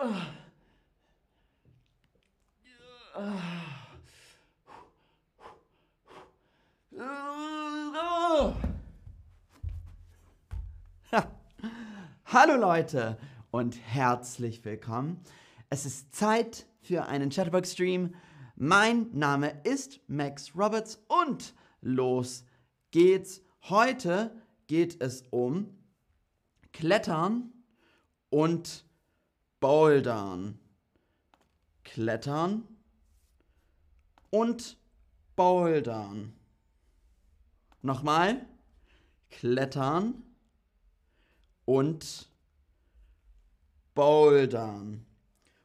Hallo 0.00 0.14
Leute 12.56 13.18
und 13.50 13.78
herzlich 13.78 14.64
willkommen. 14.64 15.20
Es 15.68 15.84
ist 15.84 16.14
Zeit 16.14 16.64
für 16.80 17.04
einen 17.04 17.28
Chatterbox-Stream. 17.28 18.14
Mein 18.56 19.10
Name 19.12 19.60
ist 19.64 20.00
Max 20.06 20.56
Roberts 20.56 21.04
und 21.08 21.52
los 21.82 22.46
geht's. 22.90 23.42
Heute 23.68 24.34
geht 24.66 25.02
es 25.02 25.24
um 25.28 25.76
Klettern 26.72 27.52
und 28.30 28.86
Bouldern. 29.60 30.58
Klettern 31.84 32.66
und 34.30 34.78
Bouldern. 35.36 36.32
Nochmal. 37.82 38.46
Klettern 39.30 40.22
und 41.66 42.30
Bouldern. 43.94 45.06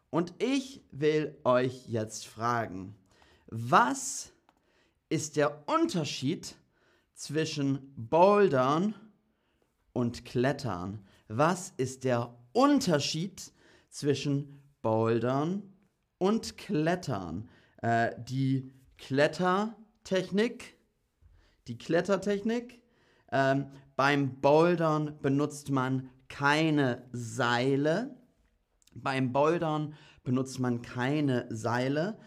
Und 0.09 0.33
ich 0.41 0.81
will 0.91 1.37
euch 1.43 1.87
jetzt 1.87 2.27
fragen, 2.27 2.95
was 3.47 4.31
ist 5.09 5.35
der 5.35 5.67
Unterschied 5.67 6.55
zwischen 7.13 7.93
Bouldern 7.95 8.93
und 9.93 10.25
Klettern? 10.25 11.05
Was 11.27 11.73
ist 11.77 12.03
der 12.03 12.37
Unterschied 12.53 13.51
zwischen 13.95 14.61
Bouldern 14.81 15.73
und 16.17 16.57
Klettern? 16.57 17.49
Äh, 17.81 18.11
die 18.17 18.73
Klettertechnik, 18.97 20.77
die 21.67 21.77
Klettertechnik. 21.77 22.81
Ähm, 23.31 23.71
beim 23.95 24.41
Bouldern 24.41 25.17
benutzt 25.21 25.69
man 25.69 26.09
keine 26.27 27.07
Seile. 27.13 28.17
Beim 28.93 29.31
Bouldern 29.31 29.95
benutzt 30.23 30.59
man 30.59 30.81
keine 30.81 31.47
Seile. 31.49 32.17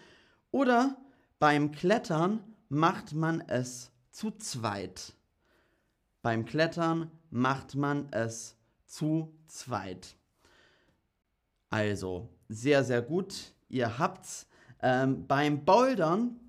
Oder 0.50 0.96
beim 1.38 1.72
Klettern 1.72 2.42
macht 2.68 3.12
man 3.12 3.42
es 3.42 3.92
zu 4.10 4.30
zweit. 4.30 5.12
Beim 6.22 6.46
Klettern 6.46 7.10
macht 7.30 7.74
man 7.74 8.08
es 8.10 8.56
zu 8.86 9.38
zweit. 9.46 10.17
Also, 11.70 12.28
sehr, 12.48 12.84
sehr 12.84 13.02
gut. 13.02 13.54
Ihr 13.68 13.98
habt's. 13.98 14.46
Ähm, 14.80 15.26
beim 15.26 15.64
Bouldern 15.64 16.40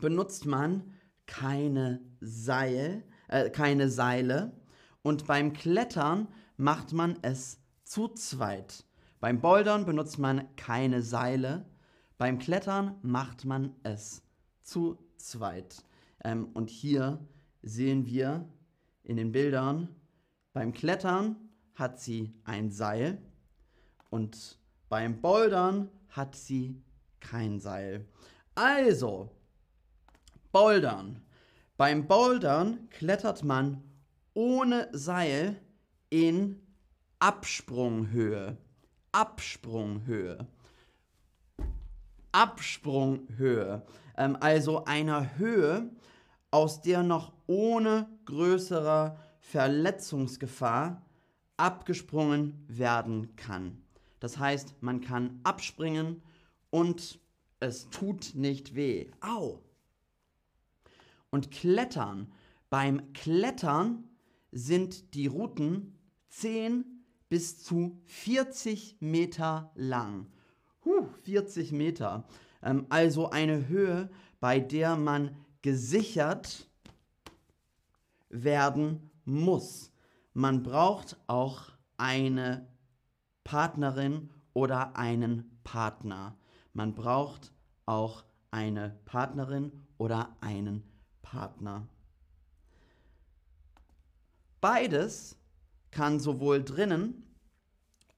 benutzt 0.00 0.46
man 0.46 0.94
keine 1.26 2.00
Seil, 2.20 3.04
äh, 3.28 3.50
keine 3.50 3.88
Seile. 3.88 4.52
Und 5.02 5.26
beim 5.26 5.52
Klettern 5.52 6.28
macht 6.56 6.92
man 6.92 7.18
es 7.22 7.60
zu 7.84 8.08
zweit. 8.08 8.84
Beim 9.20 9.40
Bouldern 9.40 9.84
benutzt 9.84 10.18
man 10.18 10.54
keine 10.56 11.02
Seile. 11.02 11.66
Beim 12.18 12.38
Klettern 12.38 12.96
macht 13.02 13.44
man 13.44 13.74
es 13.82 14.22
zu 14.62 14.98
zweit. 15.16 15.84
Ähm, 16.24 16.48
und 16.54 16.70
hier 16.70 17.18
sehen 17.62 18.06
wir 18.06 18.48
in 19.02 19.16
den 19.16 19.32
Bildern, 19.32 19.88
beim 20.52 20.72
Klettern 20.72 21.36
hat 21.74 22.00
sie 22.00 22.34
ein 22.44 22.70
Seil 22.70 23.22
und 24.10 24.58
beim 24.88 25.20
Bouldern 25.20 25.88
hat 26.08 26.34
sie 26.34 26.82
kein 27.20 27.60
Seil. 27.60 28.04
Also, 28.54 29.30
Bouldern. 30.52 31.22
Beim 31.76 32.06
Bouldern 32.06 32.88
klettert 32.90 33.44
man 33.44 33.82
ohne 34.34 34.88
Seil 34.92 35.60
in 36.10 36.60
Absprunghöhe. 37.20 38.56
Absprunghöhe. 39.12 40.46
Absprunghöhe. 42.32 43.82
Ähm, 44.16 44.36
also 44.40 44.84
einer 44.84 45.38
Höhe, 45.38 45.90
aus 46.50 46.80
der 46.80 47.02
noch 47.02 47.32
ohne 47.46 48.08
größere 48.24 49.16
Verletzungsgefahr 49.40 51.02
abgesprungen 51.56 52.64
werden 52.68 53.36
kann. 53.36 53.82
Das 54.20 54.38
heißt, 54.38 54.82
man 54.82 55.00
kann 55.00 55.40
abspringen 55.42 56.22
und 56.70 57.18
es 57.58 57.88
tut 57.90 58.34
nicht 58.34 58.74
weh. 58.74 59.10
Au! 59.20 59.62
Und 61.30 61.50
Klettern. 61.50 62.32
Beim 62.68 63.12
Klettern 63.12 64.04
sind 64.52 65.14
die 65.14 65.26
Routen 65.26 65.98
10 66.28 66.84
bis 67.28 67.62
zu 67.62 68.00
40 68.06 68.96
Meter 69.00 69.72
lang. 69.74 70.26
Huh, 70.84 71.06
40 71.24 71.72
Meter. 71.72 72.26
Ähm, 72.62 72.86
also 72.88 73.30
eine 73.30 73.68
Höhe, 73.68 74.10
bei 74.40 74.60
der 74.60 74.96
man 74.96 75.36
gesichert 75.62 76.68
werden 78.28 79.10
muss. 79.24 79.92
Man 80.32 80.62
braucht 80.62 81.16
auch 81.26 81.70
eine 81.96 82.66
Partnerin 83.44 84.30
oder 84.52 84.96
einen 84.96 85.60
Partner. 85.64 86.36
Man 86.72 86.94
braucht 86.94 87.52
auch 87.86 88.24
eine 88.50 88.98
Partnerin 89.04 89.72
oder 89.98 90.36
einen 90.40 90.84
Partner. 91.22 91.88
Beides 94.60 95.36
kann 95.90 96.20
sowohl 96.20 96.62
drinnen, 96.62 97.26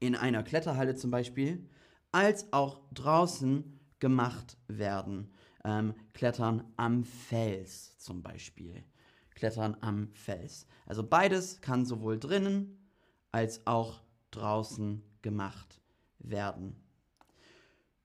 in 0.01 0.17
einer 0.17 0.43
Kletterhalle 0.43 0.97
zum 0.97 1.11
Beispiel, 1.11 1.69
als 2.11 2.53
auch 2.53 2.81
draußen 2.93 3.79
gemacht 4.01 4.59
werden. 4.67 5.33
Ähm, 5.65 5.95
Klettern 6.13 6.65
am 6.77 7.05
Fels 7.05 7.97
zum 7.99 8.23
Beispiel. 8.23 8.85
Klettern 9.31 9.77
am 9.81 10.13
Fels. 10.13 10.67
Also 10.87 11.05
beides 11.05 11.61
kann 11.61 11.87
sowohl 11.87 12.19
drinnen 12.19 12.91
als 13.31 13.65
auch 13.67 14.03
draußen 14.33 15.03
gemacht 15.23 15.81
werden. 16.19 16.77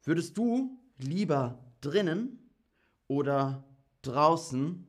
Würdest 0.04 0.38
du 0.38 0.80
lieber 0.98 1.60
drinnen 1.82 2.40
oder 3.08 3.64
draußen 4.02 4.88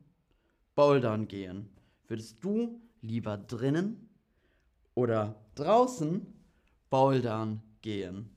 bouldern 0.75 1.27
gehen? 1.27 1.69
Würdest 2.07 2.43
du 2.43 2.81
lieber 3.01 3.37
drinnen 3.37 4.09
oder 4.95 5.35
draußen 5.55 6.25
bouldern 6.89 7.61
gehen? 7.81 8.29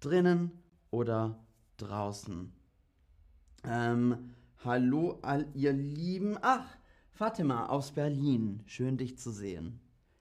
Drinnen 0.00 0.52
oder 0.90 1.44
draußen? 1.78 2.52
Ähm, 3.64 4.34
hallo 4.64 5.18
all 5.22 5.46
ihr 5.54 5.72
Lieben. 5.72 6.36
Ach, 6.42 6.76
Fatima 7.12 7.66
aus 7.66 7.92
Berlin. 7.92 8.62
Schön 8.66 8.96
dich 8.96 9.18
zu 9.18 9.32
sehen. 9.32 9.80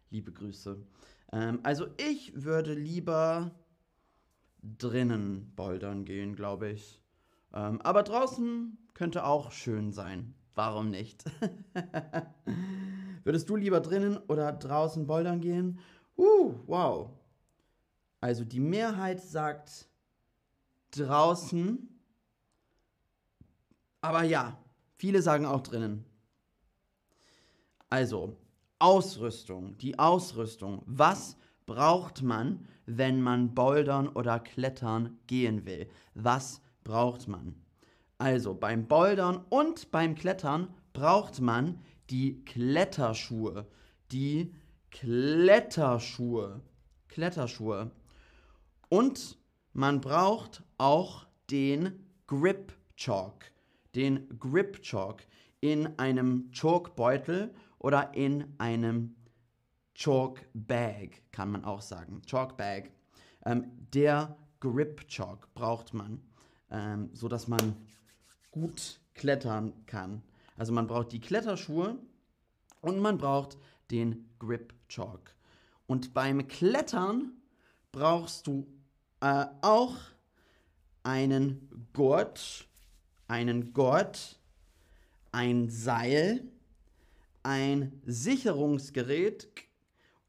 Liebe 0.09 0.31
Grüße. 0.31 0.77
Ähm, 1.31 1.59
also 1.63 1.87
ich 1.97 2.43
würde 2.43 2.73
lieber 2.73 3.51
drinnen 4.61 5.53
bouldern 5.55 6.05
gehen, 6.05 6.35
glaube 6.35 6.69
ich. 6.69 7.01
Ähm, 7.53 7.81
aber 7.81 8.03
draußen 8.03 8.77
könnte 8.93 9.25
auch 9.25 9.51
schön 9.51 9.91
sein. 9.91 10.33
Warum 10.55 10.89
nicht? 10.89 11.23
Würdest 13.23 13.49
du 13.49 13.55
lieber 13.55 13.79
drinnen 13.79 14.17
oder 14.27 14.51
draußen 14.51 15.05
bouldern 15.05 15.39
gehen? 15.39 15.79
Uh, 16.17 16.53
wow. 16.65 17.11
Also 18.21 18.43
die 18.43 18.59
Mehrheit 18.59 19.21
sagt 19.21 19.87
draußen. 20.91 21.87
Aber 24.01 24.23
ja, 24.23 24.57
viele 24.95 25.21
sagen 25.21 25.45
auch 25.45 25.61
drinnen. 25.61 26.05
Also, 27.89 28.35
Ausrüstung, 28.79 29.77
die 29.77 29.97
Ausrüstung. 29.99 30.83
Was 30.85 31.37
braucht 31.65 32.21
man, 32.21 32.67
wenn 32.85 33.21
man 33.21 33.53
bouldern 33.53 34.07
oder 34.07 34.39
klettern 34.39 35.19
gehen 35.27 35.65
will? 35.65 35.89
Was 36.13 36.61
braucht 36.83 37.27
man? 37.27 37.55
Also 38.17 38.55
beim 38.55 38.87
Bouldern 38.87 39.43
und 39.49 39.91
beim 39.91 40.15
Klettern 40.15 40.73
braucht 40.93 41.39
man 41.39 41.83
die 42.09 42.43
Kletterschuhe. 42.45 43.67
Die 44.11 44.53
Kletterschuhe. 44.89 46.61
Kletterschuhe. 47.07 47.91
Und 48.89 49.37
man 49.73 50.01
braucht 50.01 50.63
auch 50.77 51.27
den 51.51 52.05
Grip 52.25 52.73
Chalk. 52.95 53.51
Den 53.93 54.39
Grip 54.39 54.81
Chalk 54.81 55.27
in 55.59 55.99
einem 55.99 56.51
Chalkbeutel 56.51 57.53
oder 57.79 58.13
in 58.13 58.53
einem 58.57 59.15
Chalk 59.93 60.47
Bag, 60.53 61.23
kann 61.31 61.51
man 61.51 61.65
auch 61.65 61.81
sagen. 61.81 62.21
Chalk 62.25 62.57
Bag. 62.57 62.91
Ähm, 63.45 63.71
der 63.93 64.37
Grip 64.59 65.07
Chalk 65.07 65.53
braucht 65.53 65.93
man, 65.93 66.21
ähm, 66.69 67.09
sodass 67.13 67.47
man 67.47 67.75
gut 68.51 68.99
klettern 69.13 69.73
kann. 69.85 70.21
Also 70.55 70.73
man 70.73 70.87
braucht 70.87 71.11
die 71.11 71.19
Kletterschuhe 71.19 71.97
und 72.81 72.99
man 72.99 73.17
braucht 73.17 73.57
den 73.91 74.29
Grip 74.39 74.73
Chalk. 74.87 75.35
Und 75.87 76.13
beim 76.13 76.47
Klettern 76.47 77.33
brauchst 77.91 78.47
du 78.47 78.67
äh, 79.21 79.45
auch 79.61 79.95
einen 81.03 81.87
Gurt, 81.93 82.67
einen 83.27 83.73
Gurt, 83.73 84.39
ein 85.31 85.69
Seil, 85.69 86.43
ein 87.47 88.01
Sicherungsgerät 88.05 89.47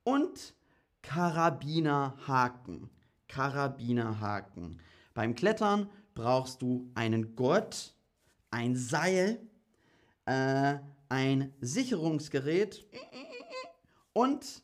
und 0.05 0.55
Karabinerhaken. 1.03 2.89
Karabinerhaken. 3.27 4.81
Beim 5.15 5.35
Klettern 5.35 5.91
brauchst 6.15 6.63
du 6.63 6.89
einen 6.95 7.35
Gurt, 7.35 7.97
ein 8.53 8.77
Seil, 8.77 9.41
äh, 10.27 10.79
ein 11.09 11.53
Sicherungsgerät 11.61 12.87
und 14.13 14.63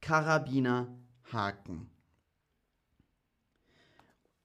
Karabinerhaken. 0.00 1.90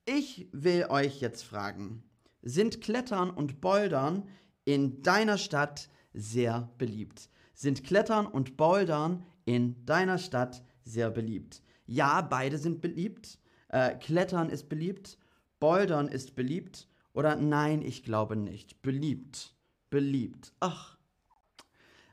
Ich 0.05 0.49
will 0.51 0.87
euch 0.89 1.21
jetzt 1.21 1.43
fragen, 1.43 2.01
sind 2.41 2.81
Klettern 2.81 3.29
und 3.29 3.61
Bouldern 3.61 4.27
in 4.65 5.03
deiner 5.03 5.37
Stadt 5.37 5.89
sehr 6.11 6.71
beliebt? 6.79 7.29
Sind 7.61 7.83
Klettern 7.83 8.25
und 8.25 8.57
Bouldern 8.57 9.23
in 9.45 9.85
deiner 9.85 10.17
Stadt 10.17 10.63
sehr 10.83 11.11
beliebt? 11.11 11.61
Ja, 11.85 12.21
beide 12.23 12.57
sind 12.57 12.81
beliebt. 12.81 13.37
Äh, 13.67 13.97
Klettern 13.97 14.49
ist 14.49 14.67
beliebt, 14.67 15.19
Bouldern 15.59 16.07
ist 16.07 16.35
beliebt. 16.35 16.87
Oder 17.13 17.35
nein, 17.35 17.83
ich 17.83 18.01
glaube 18.01 18.35
nicht. 18.35 18.81
Beliebt. 18.81 19.53
Beliebt. 19.91 20.53
Ach. 20.59 20.97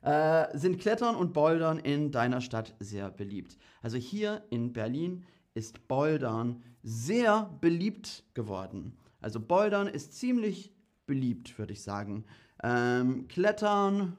Äh, 0.02 0.54
sind 0.54 0.80
Klettern 0.80 1.16
und 1.16 1.32
Bouldern 1.32 1.78
in 1.78 2.10
deiner 2.10 2.42
Stadt 2.42 2.74
sehr 2.78 3.10
beliebt? 3.10 3.56
Also 3.80 3.96
hier 3.96 4.44
in 4.50 4.74
Berlin 4.74 5.24
ist 5.54 5.88
Bouldern 5.88 6.62
sehr 6.82 7.56
beliebt 7.62 8.22
geworden. 8.34 8.98
Also 9.22 9.40
Bouldern 9.40 9.86
ist 9.86 10.12
ziemlich 10.12 10.74
beliebt, 11.06 11.58
würde 11.58 11.72
ich 11.72 11.80
sagen. 11.80 12.26
Ähm, 12.62 13.28
Klettern 13.28 14.18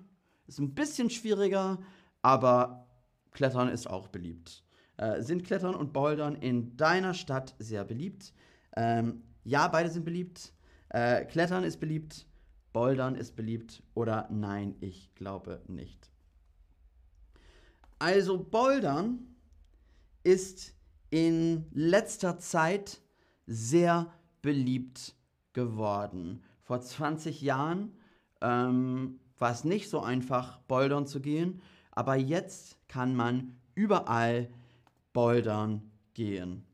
ist 0.49 0.59
ein 0.59 0.73
bisschen 0.73 1.09
schwieriger, 1.09 1.79
aber 2.21 2.87
Klettern 3.31 3.69
ist 3.69 3.89
auch 3.89 4.07
beliebt. 4.07 4.63
Äh, 4.97 5.21
sind 5.21 5.45
Klettern 5.45 5.75
und 5.75 5.93
Bouldern 5.93 6.35
in 6.35 6.75
deiner 6.75 7.13
Stadt 7.13 7.55
sehr 7.59 7.85
beliebt? 7.85 8.33
Ähm, 8.75 9.23
ja, 9.43 9.67
beide 9.67 9.89
sind 9.89 10.03
beliebt. 10.03 10.53
Äh, 10.89 11.23
Klettern 11.25 11.63
ist 11.63 11.79
beliebt. 11.79 12.25
Bouldern 12.73 13.15
ist 13.15 13.35
beliebt. 13.35 13.81
Oder 13.93 14.27
nein, 14.31 14.75
ich 14.81 15.13
glaube 15.15 15.61
nicht. 15.67 16.09
Also 17.99 18.43
Bouldern 18.43 19.35
ist 20.23 20.73
in 21.11 21.65
letzter 21.71 22.39
Zeit 22.39 23.01
sehr 23.45 24.11
beliebt 24.41 25.15
geworden. 25.53 26.43
Vor 26.61 26.81
20 26.81 27.41
Jahren 27.41 27.93
ähm, 28.41 29.19
war 29.39 29.51
es 29.51 29.63
nicht 29.63 29.89
so 29.89 30.01
einfach, 30.01 30.59
bouldern 30.67 31.07
zu 31.07 31.19
gehen, 31.21 31.61
aber 31.91 32.15
jetzt 32.15 32.77
kann 32.87 33.15
man 33.15 33.57
überall 33.73 34.49
bouldern 35.13 35.91
gehen. 36.13 36.65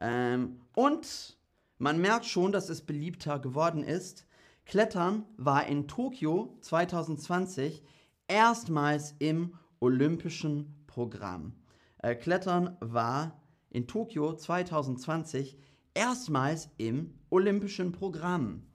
Ähm, 0.00 0.60
und 0.74 1.36
man 1.78 2.00
merkt 2.00 2.26
schon, 2.26 2.52
dass 2.52 2.68
es 2.68 2.82
beliebter 2.82 3.38
geworden 3.38 3.82
ist. 3.82 4.26
Klettern 4.64 5.24
war 5.36 5.66
in 5.66 5.88
Tokio 5.88 6.56
2020 6.60 7.82
erstmals 8.28 9.14
im 9.18 9.54
olympischen 9.80 10.84
Programm. 10.86 11.54
Äh, 11.98 12.14
Klettern 12.14 12.76
war 12.80 13.40
in 13.70 13.86
Tokio 13.86 14.34
2020 14.34 15.58
erstmals 15.94 16.70
im 16.76 17.14
olympischen 17.30 17.92
Programm. 17.92 18.66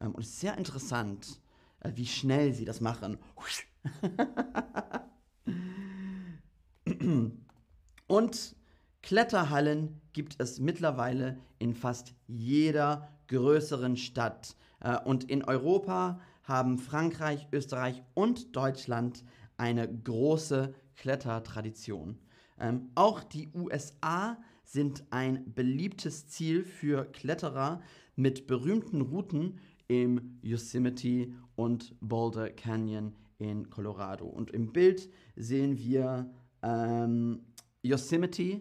Ähm, 0.00 0.14
und 0.14 0.22
es 0.22 0.28
ist 0.30 0.40
sehr 0.40 0.58
interessant, 0.58 1.40
wie 1.84 2.06
schnell 2.06 2.52
sie 2.54 2.64
das 2.64 2.80
machen. 2.80 3.18
und 8.06 8.56
Kletterhallen 9.02 10.00
gibt 10.12 10.36
es 10.38 10.58
mittlerweile 10.60 11.38
in 11.58 11.74
fast 11.74 12.14
jeder 12.26 13.08
größeren 13.28 13.96
Stadt. 13.96 14.56
Äh, 14.80 14.98
und 15.04 15.24
in 15.24 15.44
Europa 15.44 16.20
haben 16.42 16.78
Frankreich, 16.78 17.46
Österreich 17.52 18.02
und 18.14 18.56
Deutschland 18.56 19.24
eine 19.56 19.88
große 19.88 20.74
Klettertradition. 20.96 22.18
Ähm, 22.58 22.90
auch 22.94 23.22
die 23.22 23.50
USA 23.54 24.38
sind 24.64 25.04
ein 25.10 25.54
beliebtes 25.54 26.28
Ziel 26.28 26.64
für 26.64 27.04
Kletterer 27.04 27.80
mit 28.16 28.46
berühmten 28.46 29.00
Routen 29.00 29.60
im 29.88 30.38
Yosemite 30.42 31.32
und 31.56 31.94
Boulder 32.00 32.50
Canyon 32.50 33.14
in 33.38 33.70
Colorado. 33.70 34.26
Und 34.26 34.50
im 34.50 34.72
Bild 34.72 35.10
sehen 35.36 35.78
wir 35.78 36.30
ähm, 36.62 37.40
Yosemite, 37.82 38.60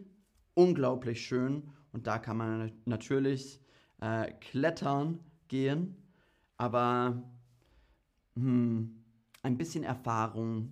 unglaublich 0.54 1.26
schön. 1.26 1.70
Und 1.92 2.08
da 2.08 2.18
kann 2.18 2.38
man 2.38 2.72
natürlich 2.86 3.60
äh, 4.02 4.32
klettern 4.40 5.20
gehen. 5.48 5.96
Aber 6.58 7.24
hm, 8.36 9.04
ein 9.42 9.58
bisschen 9.58 9.84
Erfahrung 9.84 10.72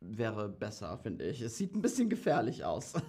wäre 0.00 0.48
besser, 0.48 0.98
finde 0.98 1.26
ich. 1.26 1.40
Es 1.40 1.56
sieht 1.56 1.74
ein 1.74 1.82
bisschen 1.82 2.08
gefährlich 2.08 2.64
aus. 2.64 2.94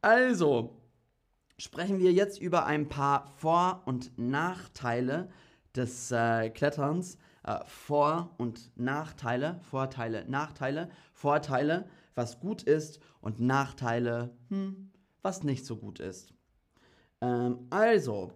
also, 0.00 0.77
sprechen 1.58 1.98
wir 1.98 2.12
jetzt 2.12 2.40
über 2.40 2.66
ein 2.66 2.88
paar 2.88 3.26
Vor- 3.36 3.82
und 3.84 4.16
Nachteile 4.16 5.30
des 5.76 6.10
äh, 6.10 6.50
Kletterns. 6.50 7.18
Äh, 7.42 7.58
Vor- 7.66 8.34
und 8.38 8.70
Nachteile, 8.76 9.60
Vorteile, 9.62 10.24
Nachteile, 10.28 10.90
Vorteile, 11.12 11.88
was 12.14 12.40
gut 12.40 12.62
ist 12.62 13.00
und 13.20 13.40
Nachteile, 13.40 14.36
hm, 14.48 14.90
was 15.22 15.42
nicht 15.42 15.66
so 15.66 15.76
gut 15.76 16.00
ist. 16.00 16.32
Ähm, 17.20 17.66
also, 17.70 18.32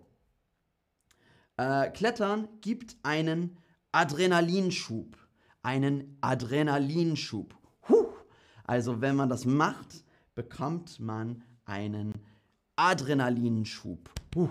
äh, 1.56 1.90
Klettern 1.90 2.48
gibt 2.60 2.96
einen 3.02 3.56
Adrenalinschub 3.92 5.16
einen 5.62 6.16
Adrenalinschub. 6.20 7.54
Huh. 7.88 8.08
Also 8.64 9.00
wenn 9.00 9.16
man 9.16 9.28
das 9.28 9.44
macht, 9.44 10.04
bekommt 10.34 11.00
man 11.00 11.42
einen 11.64 12.11
Adrenalinschub. 12.82 14.10
Huh. 14.34 14.48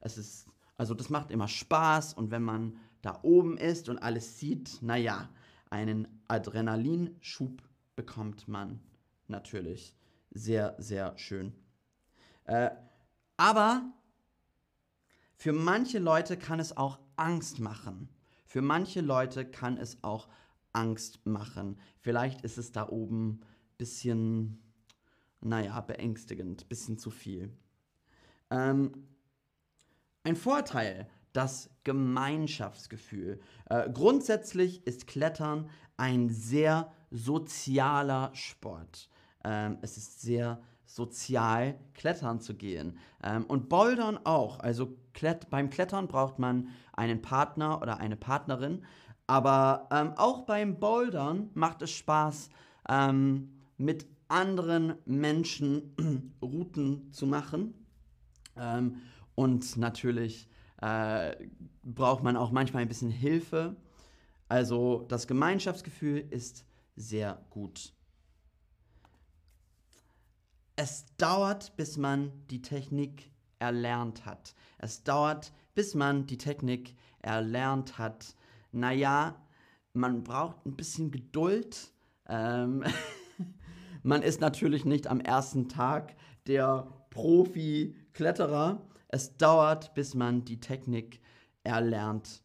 Es 0.00 0.16
ist, 0.16 0.46
also 0.76 0.94
das 0.94 1.10
macht 1.10 1.32
immer 1.32 1.48
Spaß 1.48 2.14
und 2.14 2.30
wenn 2.30 2.44
man 2.44 2.76
da 3.02 3.18
oben 3.22 3.58
ist 3.58 3.88
und 3.88 3.98
alles 3.98 4.38
sieht, 4.38 4.78
naja, 4.82 5.28
einen 5.68 6.06
Adrenalinschub 6.28 7.60
bekommt 7.96 8.46
man 8.46 8.78
natürlich. 9.26 9.96
Sehr, 10.30 10.76
sehr 10.78 11.18
schön. 11.18 11.52
Äh, 12.44 12.70
aber 13.36 13.82
für 15.34 15.52
manche 15.52 15.98
Leute 15.98 16.36
kann 16.36 16.60
es 16.60 16.76
auch 16.76 17.00
Angst 17.16 17.58
machen. 17.58 18.08
Für 18.44 18.62
manche 18.62 19.00
Leute 19.00 19.44
kann 19.44 19.76
es 19.76 20.04
auch 20.04 20.28
Angst 20.72 21.26
machen. 21.26 21.80
Vielleicht 21.98 22.42
ist 22.42 22.58
es 22.58 22.70
da 22.70 22.88
oben 22.88 23.40
ein 23.40 23.40
bisschen, 23.76 24.62
naja, 25.40 25.80
beängstigend, 25.80 26.68
bisschen 26.68 26.98
zu 26.98 27.10
viel. 27.10 27.50
Ähm, 28.50 29.06
ein 30.24 30.36
Vorteil, 30.36 31.08
das 31.32 31.70
Gemeinschaftsgefühl. 31.84 33.40
Äh, 33.66 33.90
grundsätzlich 33.90 34.86
ist 34.86 35.06
Klettern 35.06 35.70
ein 35.96 36.28
sehr 36.28 36.92
sozialer 37.10 38.30
Sport. 38.34 39.08
Ähm, 39.44 39.78
es 39.82 39.96
ist 39.96 40.20
sehr 40.20 40.60
sozial 40.84 41.78
klettern 41.94 42.40
zu 42.40 42.54
gehen. 42.54 42.98
Ähm, 43.22 43.44
und 43.44 43.68
Bouldern 43.68 44.18
auch. 44.24 44.58
Also 44.58 44.96
Klett 45.12 45.48
beim 45.50 45.70
Klettern 45.70 46.08
braucht 46.08 46.38
man 46.38 46.68
einen 46.92 47.22
Partner 47.22 47.80
oder 47.80 47.98
eine 47.98 48.16
Partnerin. 48.16 48.84
Aber 49.26 49.88
ähm, 49.92 50.12
auch 50.16 50.40
beim 50.42 50.80
Bouldern 50.80 51.50
macht 51.54 51.82
es 51.82 51.92
Spaß, 51.92 52.50
ähm, 52.88 53.52
mit 53.76 54.06
anderen 54.30 54.94
Menschen 55.04 56.34
Routen 56.42 57.12
zu 57.12 57.26
machen. 57.26 57.74
Ähm, 58.56 58.96
und 59.34 59.76
natürlich 59.76 60.48
äh, 60.80 61.36
braucht 61.82 62.22
man 62.22 62.36
auch 62.36 62.50
manchmal 62.50 62.82
ein 62.82 62.88
bisschen 62.88 63.10
Hilfe. 63.10 63.76
Also 64.48 65.04
das 65.08 65.26
Gemeinschaftsgefühl 65.26 66.18
ist 66.30 66.64
sehr 66.96 67.44
gut 67.50 67.92
es 70.80 71.04
dauert, 71.18 71.76
bis 71.76 71.98
man 71.98 72.32
die 72.48 72.62
Technik 72.62 73.30
erlernt 73.58 74.24
hat. 74.24 74.54
Es 74.78 75.04
dauert, 75.04 75.52
bis 75.74 75.94
man 75.94 76.26
die 76.26 76.38
Technik 76.38 76.96
erlernt 77.20 77.98
hat. 77.98 78.34
Naja, 78.72 79.34
man 79.92 80.24
braucht 80.24 80.64
ein 80.64 80.76
bisschen 80.76 81.10
Geduld. 81.10 81.92
Ähm, 82.26 82.82
man 84.02 84.22
ist 84.22 84.40
natürlich 84.40 84.84
nicht 84.84 85.06
am 85.06 85.20
ersten 85.20 85.68
Tag 85.68 86.14
der 86.46 86.86
Profi-Kletterer. 87.10 88.80
Es 89.08 89.36
dauert, 89.36 89.94
bis 89.94 90.14
man 90.14 90.44
die 90.44 90.60
Technik 90.60 91.20
erlernt 91.64 92.42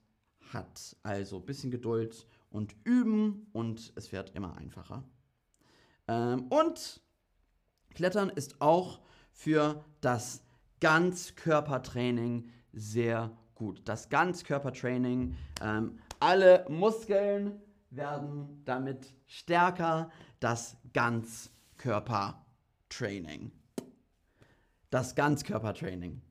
hat. 0.54 0.96
Also 1.04 1.38
ein 1.38 1.46
bisschen 1.46 1.72
Geduld 1.72 2.28
und 2.50 2.76
üben 2.84 3.48
und 3.54 3.92
es 3.96 4.12
wird 4.12 4.32
immer 4.36 4.58
einfacher. 4.58 5.04
Ähm, 6.08 6.48
und 6.50 7.02
Klettern 7.94 8.30
ist 8.30 8.62
auch 8.62 9.00
für 9.32 9.84
das 10.02 10.44
Ganzkörpertraining 10.82 12.50
sehr 12.74 13.32
gut. 13.56 13.82
Das 13.86 14.10
Ganzkörpertraining, 14.10 15.36
ähm, 15.62 16.00
alle 16.20 16.66
Muskeln 16.70 17.62
werden 17.90 18.62
damit 18.66 19.14
stärker. 19.26 20.10
Das 20.40 20.78
Ganzkörpertraining. 20.94 23.52
Das 24.90 25.16
Ganzkörpertraining. 25.16 26.22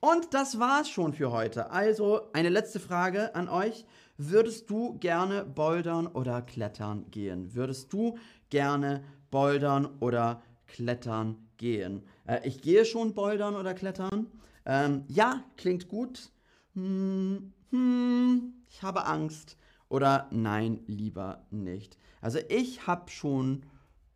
Und 0.00 0.34
das 0.34 0.58
war's 0.58 0.88
schon 0.88 1.12
für 1.12 1.30
heute. 1.30 1.70
Also 1.70 2.32
eine 2.32 2.48
letzte 2.48 2.80
Frage 2.80 3.36
an 3.36 3.48
euch. 3.48 3.84
Würdest 4.16 4.68
du 4.68 4.98
gerne 4.98 5.44
bouldern 5.44 6.08
oder 6.08 6.42
klettern 6.42 7.08
gehen? 7.10 7.54
Würdest 7.54 7.92
du 7.92 8.18
gerne 8.50 9.04
bouldern 9.30 9.86
oder 10.00 10.42
klettern 10.66 11.48
gehen? 11.56 12.02
Äh, 12.26 12.40
ich 12.46 12.62
gehe 12.62 12.84
schon 12.84 13.14
bouldern 13.14 13.54
oder 13.54 13.74
klettern. 13.74 14.26
Ähm, 14.66 15.04
ja, 15.08 15.44
klingt 15.56 15.88
gut. 15.88 16.30
Hm, 16.74 17.52
hm, 17.70 18.54
ich 18.68 18.82
habe 18.82 19.06
Angst. 19.06 19.56
Oder 19.92 20.26
nein, 20.30 20.80
lieber 20.86 21.44
nicht. 21.50 21.98
Also 22.22 22.38
ich 22.48 22.86
habe 22.86 23.10
schon 23.10 23.66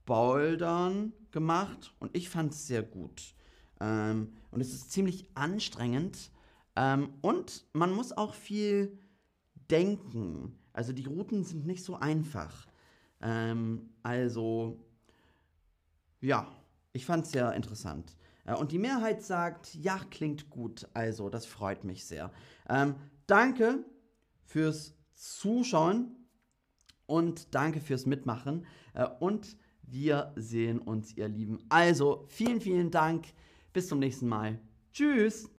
Bouldern 0.06 1.12
gemacht 1.32 1.94
und 1.98 2.16
ich 2.16 2.30
fand 2.30 2.54
es 2.54 2.66
sehr 2.66 2.82
gut. 2.82 3.34
Ähm, 3.78 4.32
und 4.50 4.62
es 4.62 4.72
ist 4.72 4.90
ziemlich 4.90 5.28
anstrengend. 5.34 6.30
Ähm, 6.76 7.10
und 7.20 7.66
man 7.74 7.92
muss 7.92 8.16
auch 8.16 8.32
viel 8.32 8.98
denken. 9.70 10.58
Also 10.72 10.94
die 10.94 11.04
Routen 11.04 11.44
sind 11.44 11.66
nicht 11.66 11.84
so 11.84 11.96
einfach. 11.96 12.66
Ähm, 13.20 13.90
also, 14.02 14.82
ja, 16.22 16.50
ich 16.94 17.04
fand 17.04 17.26
es 17.26 17.32
sehr 17.32 17.52
interessant. 17.52 18.16
Äh, 18.46 18.54
und 18.54 18.72
die 18.72 18.78
Mehrheit 18.78 19.22
sagt, 19.22 19.74
ja, 19.74 20.00
klingt 20.08 20.48
gut. 20.48 20.88
Also, 20.94 21.28
das 21.28 21.44
freut 21.44 21.84
mich 21.84 22.06
sehr. 22.06 22.32
Ähm, 22.66 22.94
danke 23.26 23.84
fürs 24.46 24.96
Zuschauen 25.16 26.28
und 27.06 27.54
danke 27.54 27.80
fürs 27.80 28.06
Mitmachen. 28.06 28.66
Äh, 28.94 29.06
und 29.20 29.56
wir 29.82 30.32
sehen 30.36 30.78
uns, 30.78 31.16
ihr 31.16 31.28
Lieben. 31.28 31.58
Also, 31.68 32.26
vielen, 32.28 32.60
vielen 32.60 32.90
Dank. 32.90 33.26
Bis 33.72 33.88
zum 33.88 33.98
nächsten 33.98 34.28
Mal. 34.28 34.58
Tschüss. 34.92 35.50